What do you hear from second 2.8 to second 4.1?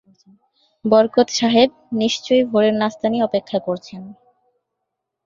নাশতা নিয়ে অপেক্ষা করছেন।